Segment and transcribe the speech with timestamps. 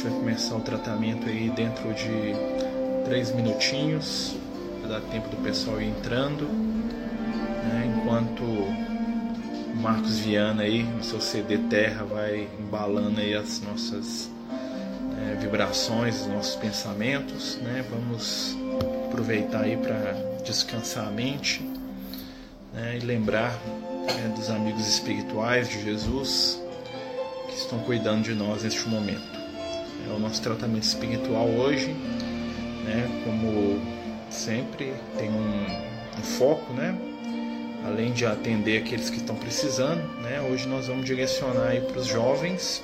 [0.00, 2.34] gente vai começar o tratamento aí dentro de
[3.04, 4.34] três minutinhos.
[4.80, 6.44] Vai dar tempo do pessoal ir entrando.
[6.46, 7.94] Né?
[7.94, 14.30] Enquanto o Marcos Viana aí, no seu CD Terra, vai embalando aí as nossas
[15.18, 17.58] é, vibrações, os nossos pensamentos.
[17.58, 17.84] Né?
[17.90, 18.56] Vamos
[19.06, 20.14] aproveitar aí para
[20.46, 21.62] descansar a mente
[22.72, 22.96] né?
[22.96, 23.52] e lembrar
[24.06, 26.58] né, dos amigos espirituais de Jesus
[27.48, 29.39] que estão cuidando de nós neste momento.
[30.08, 31.88] É o nosso tratamento espiritual hoje,
[32.84, 33.80] né, como
[34.30, 36.96] sempre, tem um, um foco, né,
[37.84, 42.82] além de atender aqueles que estão precisando, né, hoje nós vamos direcionar para os jovens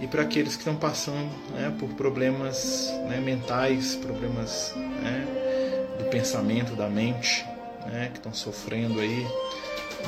[0.00, 5.26] e para aqueles que estão passando né, por problemas né, mentais, problemas né,
[5.98, 7.44] do pensamento, da mente,
[7.86, 9.26] né, que estão sofrendo aí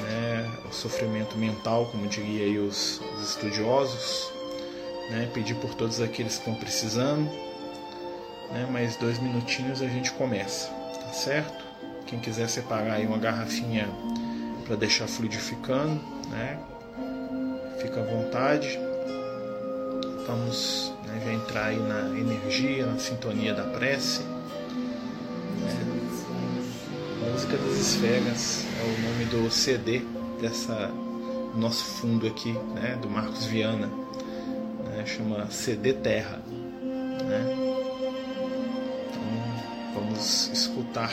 [0.03, 4.33] né, o sofrimento mental, como diria aí os, os estudiosos,
[5.11, 7.29] né, pedir por todos aqueles que estão precisando,
[8.51, 11.65] né, mais dois minutinhos a gente começa, tá certo?
[12.07, 13.89] Quem quiser separar aí uma garrafinha
[14.67, 16.01] para deixar fluidificando,
[16.31, 16.59] né,
[17.81, 18.79] fica à vontade.
[20.27, 24.23] Vamos né, já entrar aí na energia, na sintonia da prece.
[27.31, 30.03] Música das Esferas é o nome do CD
[30.41, 30.91] dessa
[31.55, 33.91] nosso fundo aqui, né, do Marcos Viana,
[34.99, 36.41] né, chama CD Terra,
[37.25, 37.45] né?
[39.11, 41.13] Então vamos escutar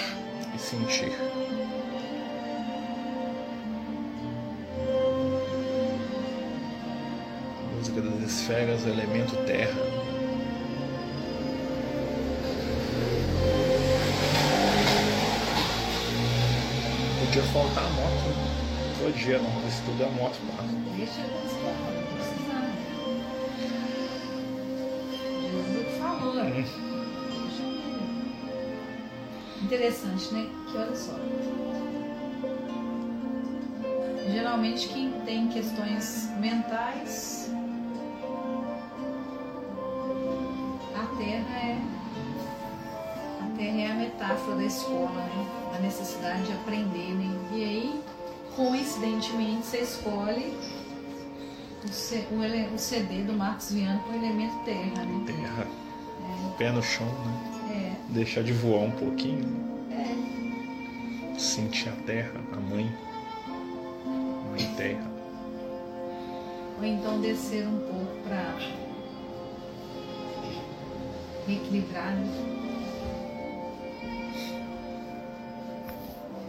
[0.56, 1.12] e sentir.
[7.76, 9.96] Música das Esferas, o elemento Terra.
[17.20, 18.30] podia faltar a moto.
[18.30, 19.04] Né?
[19.04, 19.68] Podia, não.
[19.68, 20.96] Isso é moto, mano.
[20.96, 21.95] Deixa eu
[26.64, 26.96] falou.
[27.60, 28.26] Hum.
[29.64, 30.50] Interessante, né?
[30.72, 31.14] Que olha só.
[34.32, 37.52] Geralmente quem tem questões mentais,
[40.94, 41.78] a Terra é
[43.42, 45.48] a Terra é a metáfora da escola, né?
[45.76, 47.40] a necessidade de aprender, né?
[47.54, 48.02] E aí,
[48.56, 50.58] coincidentemente, você escolhe
[51.84, 55.24] o CD do Marcos Viana com o elemento terra, né?
[55.26, 55.85] Terra.
[56.26, 56.58] É.
[56.58, 57.96] Pé no chão, né?
[58.10, 58.14] É.
[58.14, 59.46] Deixar de voar um pouquinho.
[59.92, 61.40] É.
[61.40, 62.92] Sentir a terra, a mãe.
[64.52, 65.12] Mãe terra.
[66.78, 68.56] Ou então descer um pouco para
[71.48, 72.56] reequilibrar, né?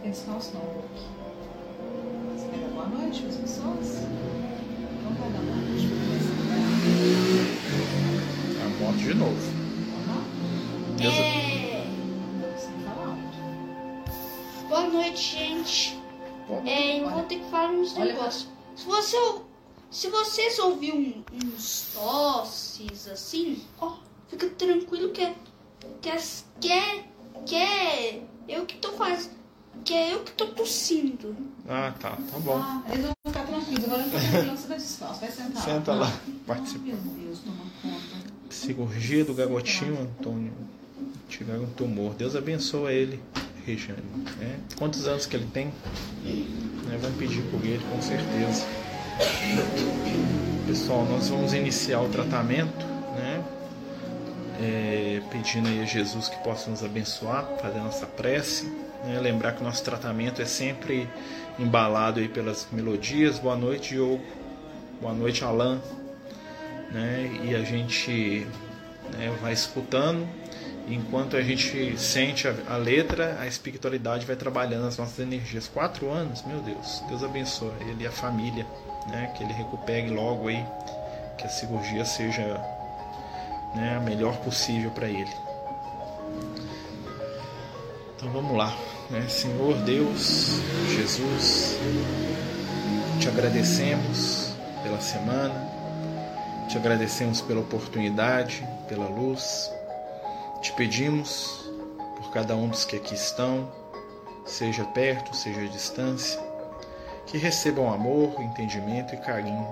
[0.07, 1.01] pensar os nomes.
[2.33, 4.03] Você quer dar boa noite para as pessoas?
[4.99, 5.87] Então dar boa noite
[8.57, 9.56] para A moto de novo.
[10.97, 11.85] Deus é...
[14.67, 15.99] Boa noite, gente.
[16.65, 18.47] É, enquanto que falar uns negócios.
[18.75, 19.17] Se você
[19.91, 23.97] se vocês ouvirem uns tosses assim, ó,
[24.27, 25.35] fica tranquilo que é
[26.01, 26.17] que é,
[26.59, 27.05] que é,
[27.45, 29.37] que é eu que tô fazendo
[29.85, 31.35] que é eu que tô tossindo.
[31.69, 32.57] Ah, tá, tá bom.
[32.57, 33.85] Ah, eles vão ficar tranquilos.
[33.85, 35.19] Agora não tô tranquilo, você vai descalço.
[35.21, 35.63] Vai sentar.
[35.63, 36.11] Senta lá,
[36.45, 36.85] participa.
[36.85, 38.33] Meu Deus, toma conta.
[38.49, 40.53] Cirurgia do garotinho Antônio.
[41.29, 42.13] Tiraram um tumor.
[42.13, 43.19] Deus abençoa ele,
[43.65, 44.01] Regiane.
[44.41, 44.55] É.
[44.77, 45.71] Quantos anos que ele tem?
[46.25, 48.65] É, vamos pedir por ele, com certeza.
[50.65, 52.85] Pessoal, nós vamos iniciar o tratamento,
[53.15, 53.43] né?
[54.59, 58.65] É, pedindo aí a Jesus que possa nos abençoar, fazer a nossa prece.
[59.03, 59.19] Né?
[59.21, 61.07] Lembrar que o nosso tratamento é sempre
[61.59, 63.39] embalado aí pelas melodias.
[63.39, 64.23] Boa noite, Diogo.
[65.01, 65.79] Boa noite, Alan.
[66.91, 67.39] Né?
[67.43, 68.47] E a gente
[69.13, 70.27] né, vai escutando.
[70.89, 75.67] Enquanto a gente sente a, a, letra, a espiritualidade vai trabalhando as nossas energias.
[75.67, 78.65] Quatro anos, meu Deus, Deus abençoe ele e a família,
[79.07, 79.33] né?
[79.35, 80.65] que ele recupere logo aí,
[81.37, 82.41] que a cirurgia seja
[83.75, 85.29] né, a melhor possível para ele.
[88.15, 88.75] Então vamos lá.
[89.09, 89.27] Né?
[89.27, 91.77] Senhor Deus, Jesus,
[93.19, 94.53] te agradecemos
[94.83, 95.67] pela semana,
[96.69, 99.69] te agradecemos pela oportunidade, pela luz.
[100.67, 101.71] Te pedimos
[102.17, 103.71] por cada um dos que aqui estão,
[104.45, 106.37] seja perto, seja à distância,
[107.25, 109.65] que recebam amor, entendimento e carinho.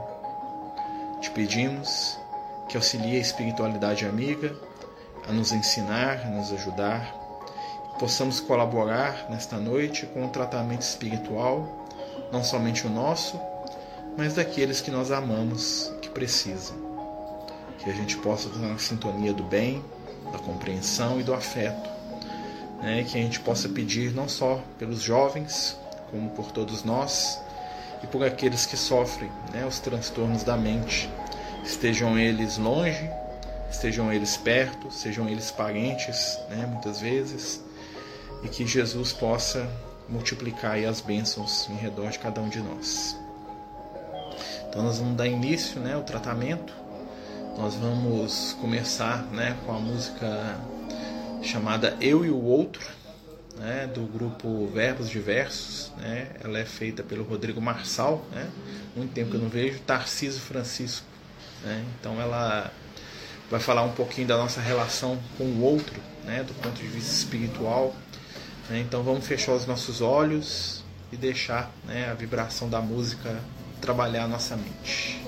[1.20, 2.18] Te pedimos
[2.70, 4.56] que auxilie a espiritualidade amiga
[5.28, 7.14] a nos ensinar, a nos ajudar
[8.00, 11.86] possamos colaborar nesta noite com o tratamento espiritual,
[12.32, 13.38] não somente o nosso,
[14.16, 16.78] mas daqueles que nós amamos, que precisam.
[17.80, 19.84] Que a gente possa estar na sintonia do bem,
[20.36, 21.90] da compreensão e do afeto.
[22.82, 23.04] Né?
[23.04, 25.78] Que a gente possa pedir não só pelos jovens,
[26.12, 27.40] como por todos nós,
[28.04, 31.10] e por aqueles que sofrem né, os transtornos da mente,
[31.64, 33.10] estejam eles longe,
[33.72, 37.64] estejam eles perto, sejam eles parentes, né, muitas vezes,
[38.44, 39.68] e que Jesus possa
[40.08, 43.18] multiplicar as bênçãos em redor de cada um de nós.
[44.70, 46.74] Então nós vamos dar início né, ao tratamento.
[47.58, 50.60] Nós vamos começar né, com a música
[51.42, 52.86] chamada Eu e o Outro,
[53.58, 55.90] né, do grupo Verbos Diversos.
[55.98, 56.32] Né?
[56.44, 58.50] Ela é feita pelo Rodrigo Marçal, né?
[58.94, 61.08] muito tempo que eu não vejo, Tarcísio Francisco.
[61.64, 61.86] Né?
[61.98, 62.70] Então ela
[63.50, 67.14] vai falar um pouquinho da nossa relação com o outro, né, do ponto de vista
[67.14, 67.96] espiritual.
[68.70, 68.82] Né?
[68.82, 73.40] Então vamos fechar os nossos olhos e deixar né, a vibração da música
[73.80, 75.24] trabalhar a nossa mente.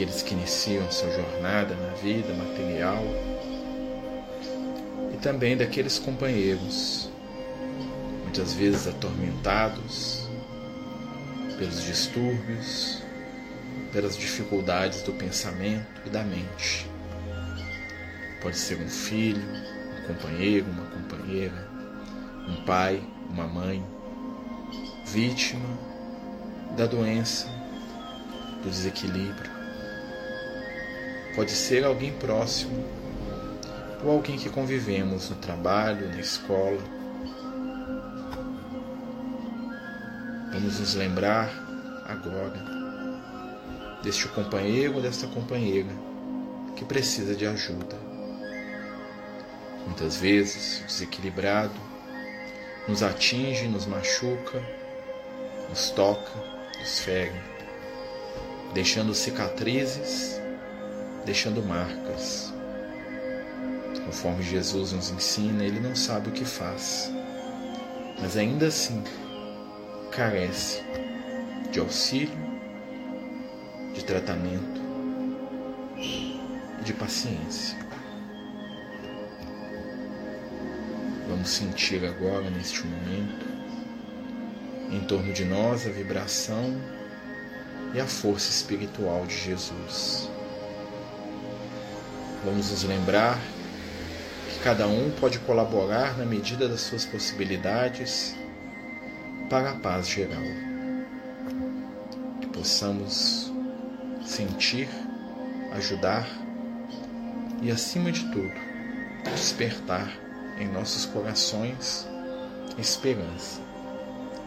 [0.00, 3.04] Daqueles que iniciam sua jornada na vida material
[5.12, 7.10] e também daqueles companheiros,
[8.22, 10.26] muitas vezes atormentados
[11.58, 13.02] pelos distúrbios,
[13.92, 16.88] pelas dificuldades do pensamento e da mente.
[18.40, 21.68] Pode ser um filho, um companheiro, uma companheira,
[22.48, 23.84] um pai, uma mãe,
[25.04, 25.68] vítima
[26.74, 27.46] da doença,
[28.62, 29.59] do desequilíbrio.
[31.34, 32.84] Pode ser alguém próximo
[34.04, 36.80] ou alguém que convivemos no trabalho, na escola.
[40.52, 41.48] Vamos nos lembrar
[42.06, 42.60] agora
[44.02, 45.90] deste companheiro ou desta companheira
[46.74, 47.96] que precisa de ajuda.
[49.86, 51.74] Muitas vezes, desequilibrado,
[52.88, 54.62] nos atinge, nos machuca,
[55.68, 56.32] nos toca,
[56.78, 57.40] nos fere,
[58.72, 60.39] deixando cicatrizes,
[61.30, 62.52] deixando marcas.
[64.04, 67.08] Conforme Jesus nos ensina, ele não sabe o que faz,
[68.20, 69.04] mas ainda assim
[70.10, 70.82] carece
[71.70, 72.36] de auxílio,
[73.94, 74.80] de tratamento
[75.96, 77.78] e de paciência.
[81.28, 83.46] Vamos sentir agora, neste momento,
[84.90, 86.76] em torno de nós a vibração
[87.94, 90.29] e a força espiritual de Jesus.
[92.50, 93.38] Vamos nos lembrar
[94.52, 98.34] que cada um pode colaborar na medida das suas possibilidades
[99.48, 100.42] para a paz geral.
[102.40, 103.52] Que possamos
[104.26, 104.88] sentir,
[105.74, 106.28] ajudar
[107.62, 108.52] e, acima de tudo,
[109.32, 110.12] despertar
[110.58, 112.04] em nossos corações
[112.76, 113.60] esperança,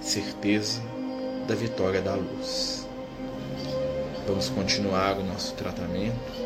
[0.01, 0.81] certeza
[1.48, 2.86] da vitória da luz.
[4.27, 6.42] Vamos continuar o nosso tratamento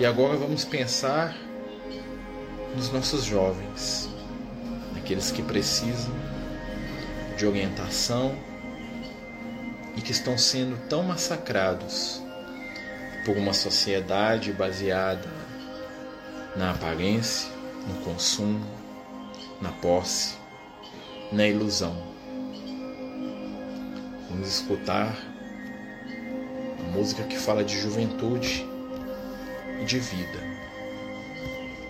[0.00, 1.36] e agora vamos pensar
[2.74, 4.08] nos nossos jovens,
[4.94, 6.10] naqueles que precisam
[7.36, 8.34] de orientação
[9.94, 12.22] e que estão sendo tão massacrados
[13.26, 15.28] por uma sociedade baseada
[16.56, 17.50] na aparência,
[17.86, 18.64] no consumo,
[19.60, 20.34] na posse,
[21.30, 21.94] na ilusão.
[24.30, 25.14] Vamos escutar
[26.78, 28.69] a música que fala de juventude
[29.80, 30.38] e de vida.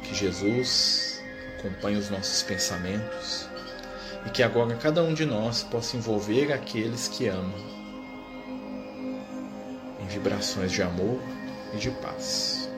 [0.02, 1.22] Que Jesus
[1.58, 3.48] acompanhe os nossos pensamentos
[4.26, 7.58] e que agora cada um de nós possa envolver aqueles que amam
[10.00, 11.20] em vibrações de amor
[11.74, 12.68] e de paz.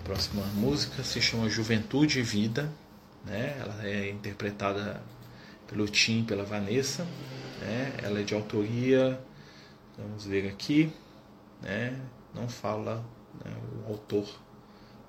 [0.00, 2.70] A próxima música se chama Juventude e Vida,
[3.24, 3.56] né?
[3.60, 5.02] Ela é interpretada
[5.66, 7.04] pelo Tim, pela Vanessa,
[7.60, 7.92] né?
[8.02, 9.18] Ela é de autoria,
[9.98, 10.92] vamos ver aqui,
[11.60, 11.98] né?
[12.36, 13.04] Não fala
[13.44, 13.52] né,
[13.86, 14.28] o autor,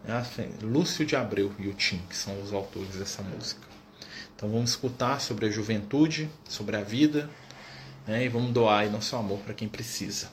[0.04, 0.26] né?
[0.62, 3.68] Lúcio de Abreu e o Tim, que são os autores dessa música.
[4.36, 7.30] Então vamos escutar sobre a juventude, sobre a vida,
[8.06, 8.24] né?
[8.24, 10.30] e vamos doar nosso amor para quem precisa.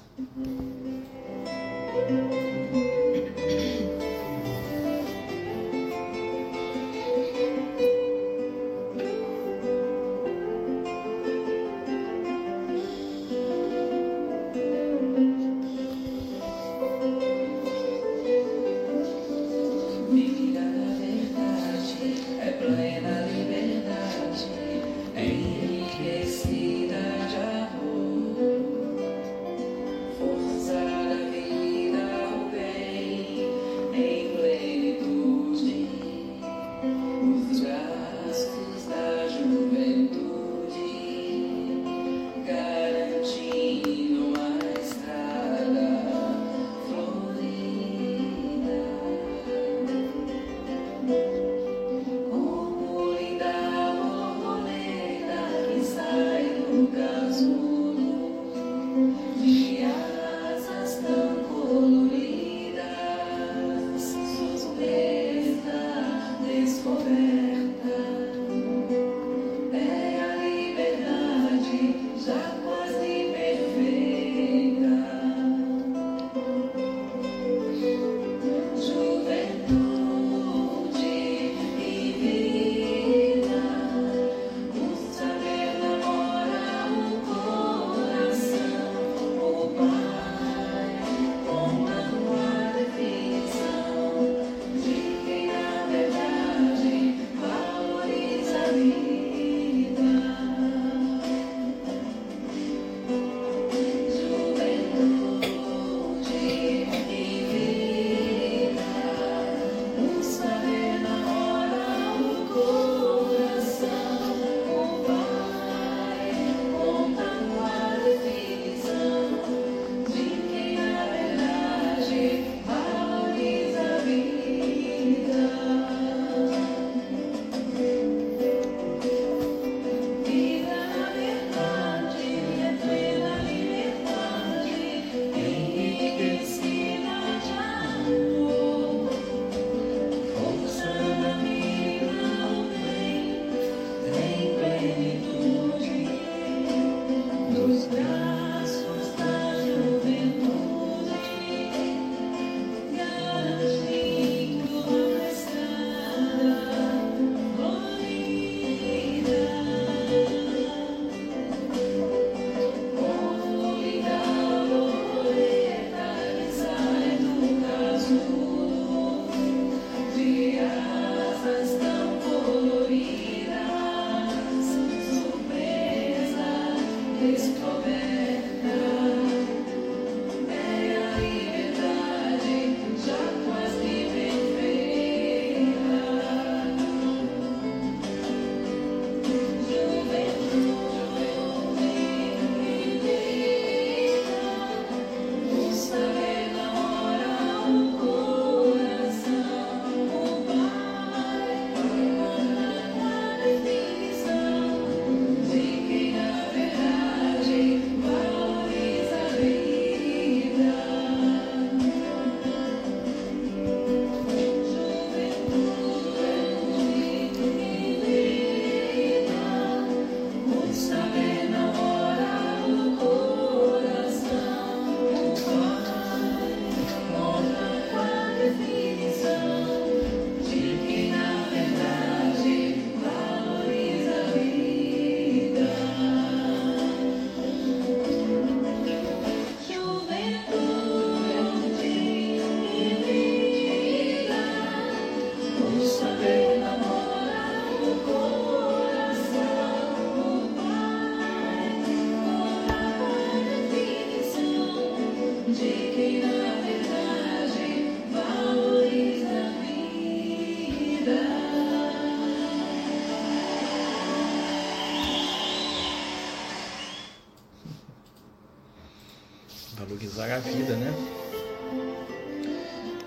[270.34, 270.92] A vida, né?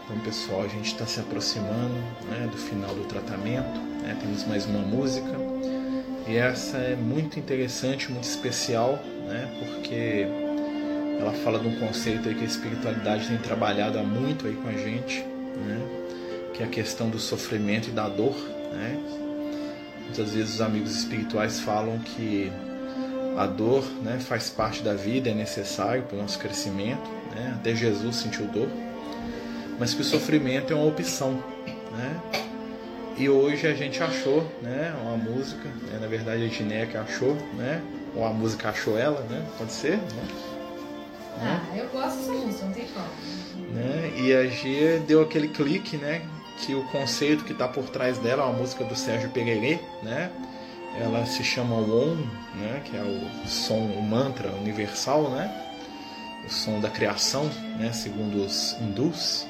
[0.06, 1.96] Então, pessoal, a gente está se aproximando
[2.30, 3.80] né, do final do tratamento.
[4.02, 4.18] Né?
[4.22, 5.38] Temos mais uma música
[6.26, 9.50] e essa é muito interessante, muito especial, né?
[9.60, 10.26] Porque
[11.20, 14.74] ela fala de um conceito que a espiritualidade tem trabalhado há muito aí com a
[14.74, 15.80] gente, né?
[16.54, 18.36] Que é a questão do sofrimento e da dor,
[18.72, 18.98] né?
[20.04, 22.52] Muitas vezes os amigos espirituais falam que
[23.38, 27.17] a dor né, faz parte da vida, é necessário para o nosso crescimento.
[27.38, 27.54] Né?
[27.56, 28.68] Até Jesus sentiu dor.
[29.80, 31.44] Mas que o sofrimento é uma opção.
[31.92, 32.22] Né?
[33.18, 36.00] E hoje a gente achou né, uma música, né?
[36.00, 37.82] na verdade a Giné que achou, né?
[38.16, 39.44] ou a música achou ela, né?
[39.58, 39.98] pode ser?
[39.98, 40.28] Né?
[41.40, 43.74] Ah, eu gosto dessa música, não tem como.
[43.74, 44.14] Né?
[44.18, 46.24] E a Gia deu aquele clique, né?
[46.60, 50.32] Que o conceito que está por trás dela, é uma música do Sérgio Pererê, né?
[51.00, 52.16] ela se chama Om,
[52.56, 55.67] né, que é o som, o mantra universal, né,
[56.48, 59.46] o som da criação, né, segundo os hindus.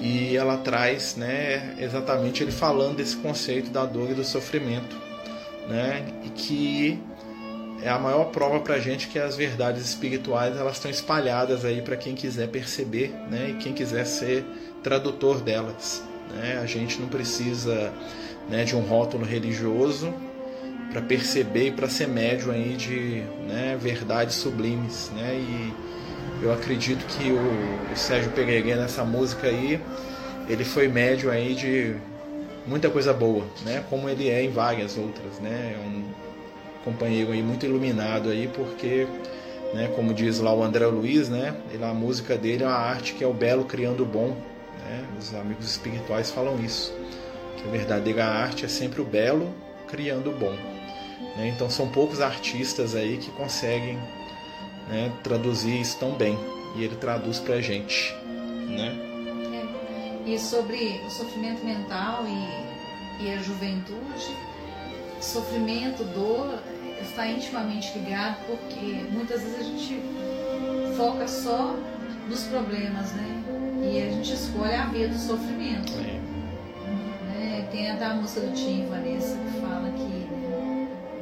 [0.00, 4.96] E ela traz, né, exatamente ele falando desse conceito da dor e do sofrimento,
[5.68, 6.98] né, e que
[7.82, 11.82] é a maior prova para a gente que as verdades espirituais elas estão espalhadas aí
[11.82, 14.44] para quem quiser perceber, né, e quem quiser ser
[14.82, 16.02] tradutor delas.
[16.30, 16.60] Né?
[16.62, 17.92] A gente não precisa
[18.48, 20.12] né, de um rótulo religioso
[20.92, 25.34] para perceber e para ser médio aí de né, verdades sublimes, né?
[25.34, 25.87] E
[26.42, 29.80] eu acredito que o, o Sérgio Pereira nessa música aí,
[30.48, 31.96] ele foi médio aí de
[32.66, 33.84] muita coisa boa, né?
[33.88, 35.74] Como ele é em várias outras, né?
[35.74, 36.04] É um
[36.84, 39.06] companheiro aí muito iluminado aí, porque,
[39.74, 39.90] né?
[39.94, 41.56] Como diz lá o André Luiz, né?
[41.72, 44.36] Ele, a música dele é uma arte que é o belo criando o bom,
[44.84, 45.04] né?
[45.18, 46.94] Os amigos espirituais falam isso,
[47.56, 49.52] que a verdadeira arte é sempre o belo
[49.86, 50.54] criando o bom.
[51.36, 51.52] Né?
[51.54, 53.98] Então são poucos artistas aí que conseguem
[54.88, 56.38] né, traduzir isso tão bem.
[56.76, 58.14] E ele traduz para a gente.
[58.68, 58.96] Né?
[60.26, 60.30] É.
[60.30, 64.36] E sobre o sofrimento mental e, e a juventude,
[65.20, 66.58] sofrimento, dor
[67.02, 70.00] está intimamente ligado porque muitas vezes a gente
[70.96, 71.74] foca só
[72.28, 73.42] nos problemas, né?
[73.82, 75.92] E a gente escolhe a via do sofrimento.
[75.94, 76.20] É.
[77.24, 77.68] Né?
[77.70, 80.28] Tem até a música do Tim Vanessa que fala que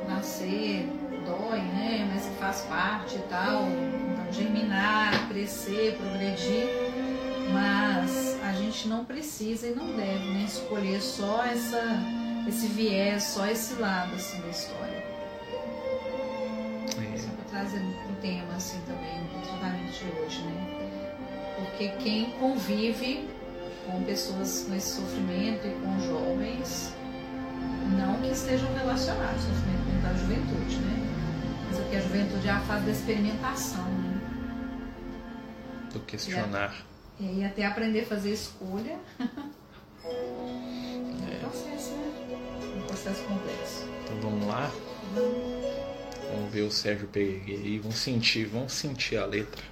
[0.09, 0.88] nascer
[1.27, 2.11] dói, né?
[2.12, 3.65] Mas que faz parte e tal.
[3.69, 6.69] Então, germinar, crescer, progredir.
[7.53, 11.83] Mas a gente não precisa e não deve né, escolher só essa,
[12.49, 15.05] esse viés, só esse lado assim, da história.
[17.15, 17.19] É.
[17.19, 20.77] Só para trazer um tema assim também no tratamento de hoje, né?
[21.57, 23.29] Porque quem convive
[23.87, 26.93] com pessoas com esse sofrimento e com jovens,
[27.97, 30.96] não que estejam relacionados, sofrimento da juventude, né?
[31.97, 34.21] A juventude é a fase da experimentação, né?
[35.91, 36.85] Do questionar.
[37.19, 38.99] E, e até aprender a fazer escolha.
[40.05, 42.77] é um processo, né?
[42.77, 43.89] Um processo complexo.
[44.05, 44.71] Então vamos lá?
[46.35, 49.63] Vamos ver o Sérgio aí, vamos sentir, vamos sentir a letra.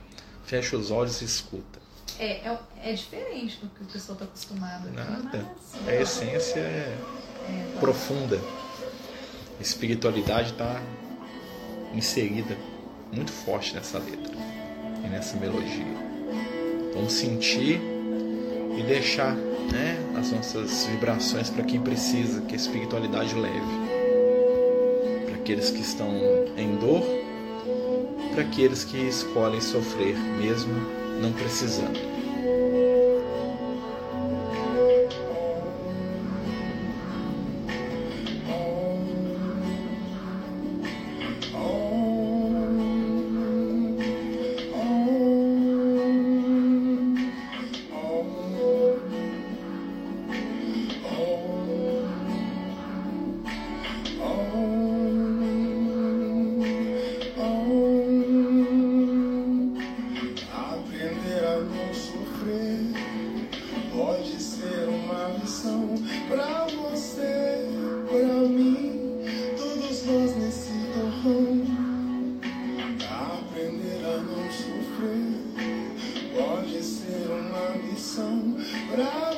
[0.47, 1.79] Fecha os olhos e escuta.
[2.19, 4.91] É, é, é diferente do que o pessoal está acostumado.
[4.93, 5.47] Nada.
[5.75, 5.89] Mas...
[5.89, 6.97] A essência é,
[7.51, 8.41] é profunda
[9.61, 10.81] espiritualidade está
[11.94, 12.57] inserida
[13.12, 14.35] muito forte nessa letra
[15.04, 15.94] e nessa melodia.
[16.94, 17.80] Vamos sentir
[18.78, 23.85] e deixar né, as nossas vibrações para quem precisa que a espiritualidade leve.
[25.26, 26.11] Para aqueles que estão
[26.57, 27.02] em dor,
[28.33, 30.74] para aqueles que escolhem sofrer mesmo
[31.20, 32.13] não precisando.
[78.94, 79.34] Bravo!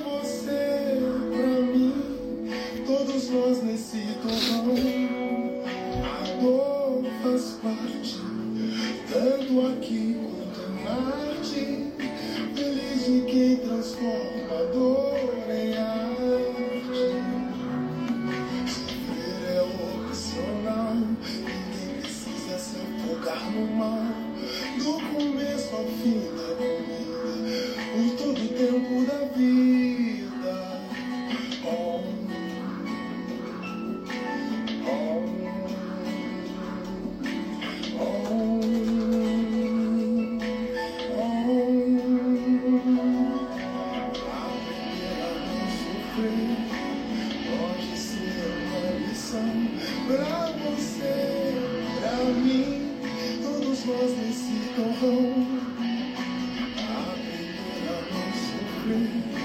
[58.86, 59.35] me.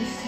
[0.00, 0.27] Yes.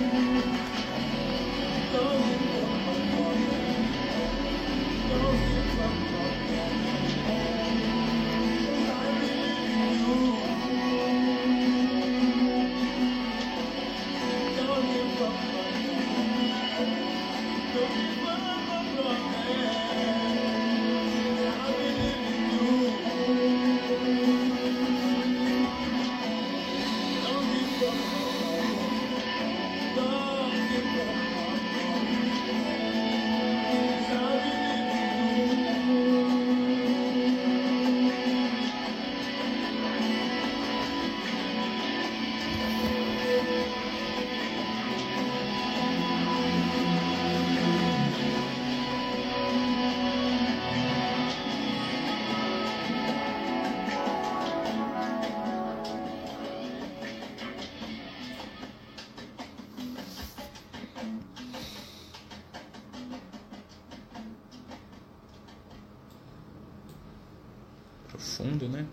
[68.41, 68.85] profundo, né?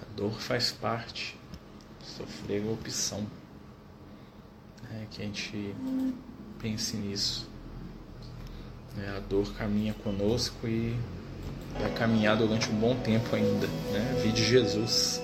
[0.00, 1.36] A dor faz parte.
[2.00, 3.26] Sofrer é opção.
[4.90, 5.74] É que a gente
[6.60, 7.48] pense nisso.
[8.98, 10.96] É, a dor caminha conosco e
[11.78, 13.66] vai caminhar durante um bom tempo ainda.
[13.66, 14.20] Né?
[14.22, 15.22] Vide Jesus.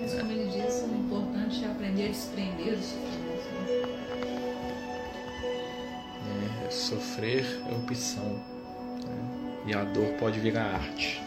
[0.00, 3.88] Mas como ele disse, o importante é aprender a desprender os sofrimentos.
[6.66, 8.24] É, sofrer é opção.
[9.04, 9.38] Né?
[9.66, 11.17] E a dor pode virar arte.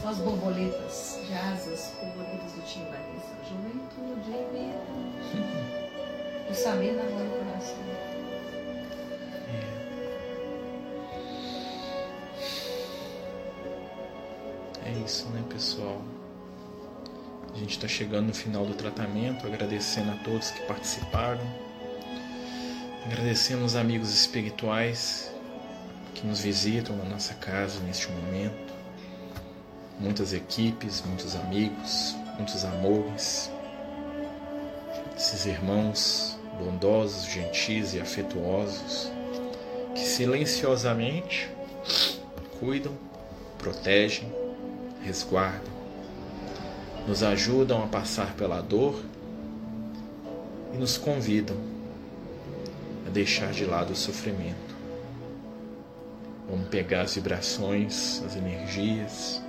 [0.00, 3.36] São as borboletas de asas, borboletas do Tim Vanessa.
[3.48, 4.30] Juventude.
[6.50, 7.76] O saber na mão do coração.
[14.84, 16.00] É isso, né, pessoal?
[17.52, 21.40] A gente está chegando no final do tratamento, agradecendo a todos que participaram.
[23.04, 25.30] Agradecemos amigos espirituais
[26.18, 28.74] que nos visitam na nossa casa neste momento.
[30.00, 33.48] Muitas equipes, muitos amigos, muitos amores.
[35.16, 39.12] Esses irmãos bondosos, gentis e afetuosos
[39.94, 41.48] que silenciosamente
[42.58, 42.92] cuidam,
[43.56, 44.32] protegem,
[45.04, 45.72] resguardam,
[47.06, 49.00] nos ajudam a passar pela dor
[50.74, 51.56] e nos convidam
[53.06, 54.67] a deixar de lado o sofrimento.
[56.48, 59.42] Vamos pegar as vibrações, as energias,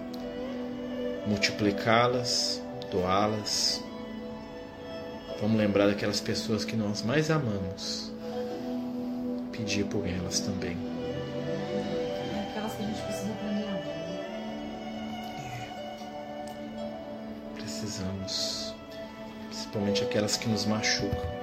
[1.25, 3.81] multiplicá-las, doá-las.
[5.39, 8.12] Vamos lembrar daquelas pessoas que nós mais amamos,
[9.53, 10.75] pedir por elas também.
[12.35, 13.83] É aquelas que a gente precisa aprender a amar.
[17.55, 18.75] Precisamos,
[19.47, 21.39] principalmente aquelas que nos machucam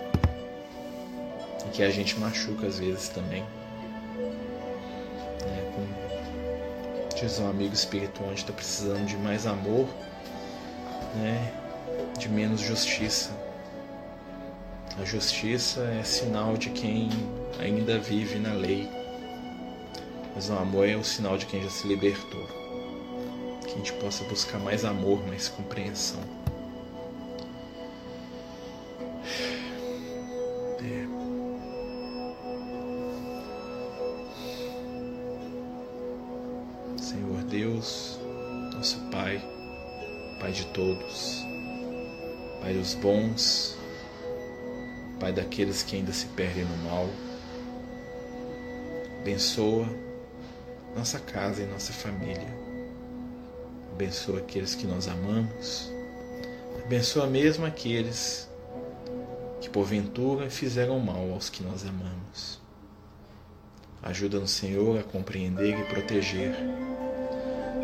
[1.67, 3.43] e que a gente machuca às vezes também.
[7.27, 9.89] Diz um amigo espiritual, a gente está precisando de mais amor,
[11.17, 11.53] né,
[12.17, 13.31] de menos justiça.
[15.01, 17.11] A justiça é sinal de quem
[17.59, 18.89] ainda vive na lei,
[20.35, 22.47] mas o amor é o sinal de quem já se libertou
[23.67, 26.21] que a gente possa buscar mais amor, mais compreensão.
[37.07, 38.19] Senhor Deus,
[38.75, 39.41] nosso Pai,
[40.41, 41.41] Pai de todos,
[42.61, 43.79] Pai dos bons,
[45.21, 47.09] Pai daqueles que ainda se perdem no mal,
[49.21, 49.89] abençoa
[50.97, 52.53] nossa casa e nossa família.
[53.93, 55.89] Abençoa aqueles que nós amamos.
[56.85, 58.49] Abençoa mesmo aqueles
[59.61, 62.61] que porventura fizeram mal aos que nós amamos.
[64.03, 66.55] Ajuda-nos, Senhor, a compreender e proteger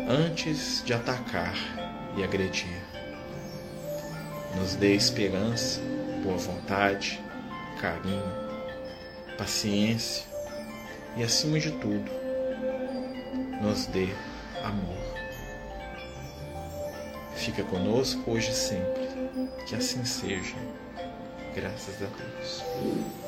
[0.07, 1.55] antes de atacar
[2.17, 2.81] e agredir.
[4.55, 5.81] Nos dê esperança,
[6.23, 7.19] boa vontade,
[7.79, 8.23] carinho,
[9.37, 10.25] paciência
[11.17, 12.11] e, acima de tudo,
[13.61, 14.09] nos dê
[14.63, 15.03] amor.
[17.35, 19.03] Fica conosco hoje e sempre.
[19.67, 20.55] Que assim seja.
[21.55, 23.22] Graças a Deus.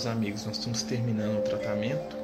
[0.00, 2.16] Meus amigos, nós estamos terminando o tratamento.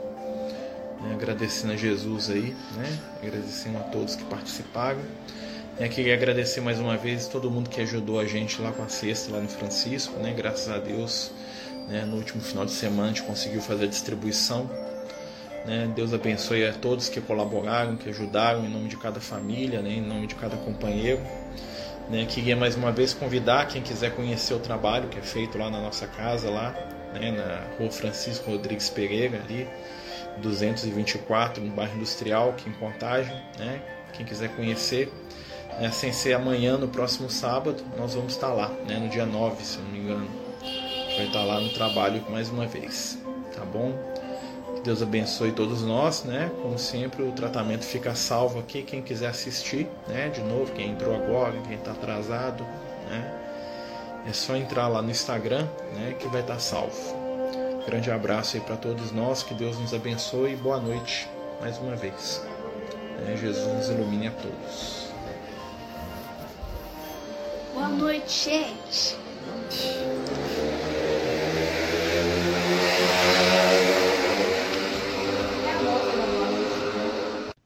[1.03, 2.99] Né, agradecendo a Jesus aí, né?
[3.23, 5.01] Agradecendo a todos que participaram.
[5.79, 8.89] Eu queria agradecer mais uma vez todo mundo que ajudou a gente lá com a
[8.89, 10.33] cesta, lá no Francisco, né?
[10.35, 11.33] Graças a Deus,
[11.87, 12.07] né?
[12.07, 14.71] no último final de semana a gente conseguiu fazer a distribuição.
[15.67, 15.93] Né?
[15.95, 19.91] Deus abençoe a todos que colaboraram, que ajudaram, em nome de cada família, né?
[19.91, 21.21] em nome de cada companheiro.
[22.09, 22.25] Né?
[22.25, 25.81] Queria mais uma vez convidar quem quiser conhecer o trabalho que é feito lá na
[25.81, 26.75] nossa casa, lá
[27.15, 27.31] né?
[27.31, 29.69] na rua Francisco Rodrigues Pereira, ali,
[30.39, 33.35] 224, no bairro Industrial, aqui em Contagem.
[33.59, 33.81] Né?
[34.13, 35.13] Quem quiser conhecer,
[35.79, 39.63] né, sem ser amanhã, no próximo sábado, nós vamos estar lá, né, no dia 9,
[39.65, 40.29] se eu não me engano.
[40.63, 43.19] A gente vai estar lá no trabalho mais uma vez,
[43.55, 43.93] tá bom?
[44.75, 46.51] Que Deus abençoe todos nós, né?
[46.63, 48.83] Como sempre, o tratamento fica salvo aqui.
[48.83, 50.29] Quem quiser assistir, né?
[50.29, 52.65] De novo, quem entrou agora, quem está atrasado,
[53.09, 53.46] né?
[54.27, 57.15] É só entrar lá no Instagram, né, que vai estar salvo.
[57.87, 61.29] Grande abraço aí para todos nós, que Deus nos abençoe e boa noite
[61.61, 62.45] mais uma vez.
[63.25, 65.07] É, Jesus nos ilumine a todos.
[67.73, 69.17] Boa noite, gente.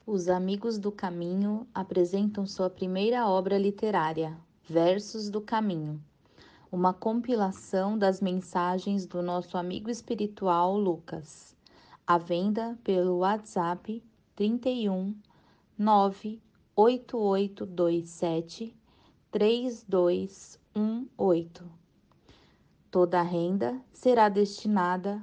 [0.07, 4.37] Os Amigos do Caminho apresentam sua primeira obra literária,
[4.69, 6.01] Versos do Caminho,
[6.73, 11.57] uma compilação das mensagens do nosso amigo espiritual Lucas,
[12.07, 14.01] à venda pelo WhatsApp
[14.37, 15.13] 31
[15.77, 18.73] 98827
[19.33, 21.65] 3218.
[22.91, 25.21] Toda a renda será destinada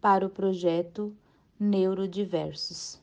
[0.00, 1.14] para o projeto
[1.60, 2.98] Neurodiversos.